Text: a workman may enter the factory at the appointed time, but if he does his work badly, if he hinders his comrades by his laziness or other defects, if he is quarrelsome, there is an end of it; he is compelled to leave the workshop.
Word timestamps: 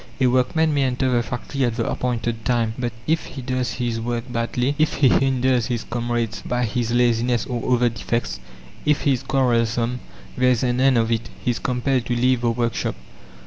a 0.19 0.25
workman 0.25 0.73
may 0.73 0.81
enter 0.81 1.11
the 1.11 1.21
factory 1.21 1.63
at 1.63 1.75
the 1.75 1.87
appointed 1.87 2.43
time, 2.43 2.73
but 2.79 2.91
if 3.05 3.23
he 3.27 3.41
does 3.43 3.73
his 3.73 3.99
work 4.01 4.23
badly, 4.33 4.73
if 4.79 4.93
he 4.95 5.09
hinders 5.09 5.67
his 5.67 5.83
comrades 5.83 6.41
by 6.41 6.65
his 6.65 6.89
laziness 6.91 7.45
or 7.45 7.75
other 7.75 7.87
defects, 7.89 8.39
if 8.83 9.01
he 9.01 9.13
is 9.13 9.21
quarrelsome, 9.21 9.99
there 10.35 10.49
is 10.49 10.63
an 10.63 10.81
end 10.81 10.97
of 10.97 11.11
it; 11.11 11.29
he 11.45 11.51
is 11.51 11.59
compelled 11.59 12.03
to 12.07 12.15
leave 12.15 12.41
the 12.41 12.49
workshop. 12.49 12.95